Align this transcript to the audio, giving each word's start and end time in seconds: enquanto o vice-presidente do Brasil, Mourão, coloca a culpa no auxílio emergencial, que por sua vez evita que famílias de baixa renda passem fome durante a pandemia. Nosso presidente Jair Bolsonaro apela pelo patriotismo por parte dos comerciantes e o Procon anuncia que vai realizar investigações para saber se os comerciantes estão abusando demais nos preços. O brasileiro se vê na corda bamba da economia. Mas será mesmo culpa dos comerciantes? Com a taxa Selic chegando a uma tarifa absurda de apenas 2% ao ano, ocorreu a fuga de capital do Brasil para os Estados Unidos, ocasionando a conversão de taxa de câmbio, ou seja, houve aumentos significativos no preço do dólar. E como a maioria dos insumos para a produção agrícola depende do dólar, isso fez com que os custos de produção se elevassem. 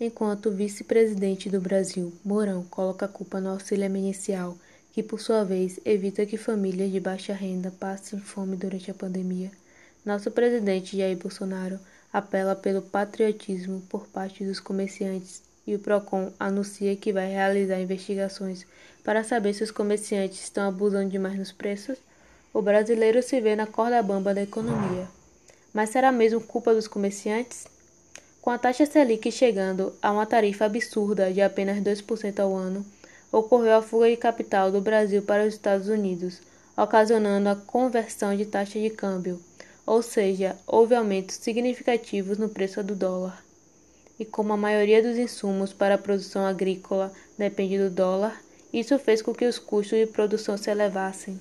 enquanto 0.00 0.46
o 0.46 0.52
vice-presidente 0.52 1.48
do 1.48 1.60
Brasil, 1.60 2.12
Mourão, 2.24 2.64
coloca 2.64 3.06
a 3.06 3.08
culpa 3.08 3.40
no 3.40 3.50
auxílio 3.50 3.84
emergencial, 3.84 4.56
que 4.92 5.02
por 5.02 5.20
sua 5.20 5.44
vez 5.44 5.80
evita 5.84 6.26
que 6.26 6.36
famílias 6.36 6.90
de 6.90 7.00
baixa 7.00 7.32
renda 7.32 7.70
passem 7.70 8.18
fome 8.18 8.56
durante 8.56 8.90
a 8.90 8.94
pandemia. 8.94 9.50
Nosso 10.04 10.30
presidente 10.30 10.96
Jair 10.96 11.16
Bolsonaro 11.16 11.80
apela 12.12 12.54
pelo 12.54 12.82
patriotismo 12.82 13.82
por 13.88 14.06
parte 14.06 14.44
dos 14.44 14.60
comerciantes 14.60 15.42
e 15.66 15.74
o 15.74 15.78
Procon 15.78 16.30
anuncia 16.38 16.94
que 16.94 17.12
vai 17.12 17.28
realizar 17.28 17.80
investigações 17.80 18.66
para 19.02 19.24
saber 19.24 19.54
se 19.54 19.64
os 19.64 19.70
comerciantes 19.70 20.42
estão 20.44 20.68
abusando 20.68 21.10
demais 21.10 21.38
nos 21.38 21.52
preços. 21.52 21.98
O 22.52 22.62
brasileiro 22.62 23.22
se 23.22 23.40
vê 23.40 23.56
na 23.56 23.66
corda 23.66 24.02
bamba 24.02 24.32
da 24.32 24.42
economia. 24.42 25.08
Mas 25.72 25.90
será 25.90 26.12
mesmo 26.12 26.40
culpa 26.40 26.72
dos 26.72 26.86
comerciantes? 26.86 27.66
Com 28.44 28.50
a 28.50 28.58
taxa 28.58 28.84
Selic 28.84 29.32
chegando 29.32 29.94
a 30.02 30.12
uma 30.12 30.26
tarifa 30.26 30.66
absurda 30.66 31.32
de 31.32 31.40
apenas 31.40 31.78
2% 31.78 32.40
ao 32.40 32.54
ano, 32.54 32.84
ocorreu 33.32 33.72
a 33.74 33.80
fuga 33.80 34.10
de 34.10 34.18
capital 34.18 34.70
do 34.70 34.82
Brasil 34.82 35.22
para 35.22 35.46
os 35.46 35.54
Estados 35.54 35.88
Unidos, 35.88 36.42
ocasionando 36.76 37.48
a 37.48 37.56
conversão 37.56 38.36
de 38.36 38.44
taxa 38.44 38.78
de 38.78 38.90
câmbio, 38.90 39.40
ou 39.86 40.02
seja, 40.02 40.58
houve 40.66 40.94
aumentos 40.94 41.36
significativos 41.36 42.36
no 42.36 42.50
preço 42.50 42.82
do 42.82 42.94
dólar. 42.94 43.42
E 44.20 44.26
como 44.26 44.52
a 44.52 44.58
maioria 44.58 45.02
dos 45.02 45.16
insumos 45.16 45.72
para 45.72 45.94
a 45.94 45.98
produção 45.98 46.44
agrícola 46.44 47.10
depende 47.38 47.78
do 47.78 47.88
dólar, 47.88 48.42
isso 48.70 48.98
fez 48.98 49.22
com 49.22 49.34
que 49.34 49.46
os 49.46 49.58
custos 49.58 49.98
de 49.98 50.06
produção 50.06 50.58
se 50.58 50.70
elevassem. 50.70 51.40